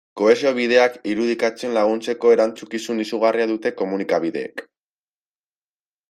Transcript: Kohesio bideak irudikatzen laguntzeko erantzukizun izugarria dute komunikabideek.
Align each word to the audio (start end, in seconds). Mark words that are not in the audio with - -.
Kohesio 0.19 0.51
bideak 0.59 0.93
irudikatzen 1.09 1.75
laguntzeko 1.77 2.31
erantzukizun 2.35 3.03
izugarria 3.03 3.47
dute 3.51 3.73
komunikabideek. 3.83 4.65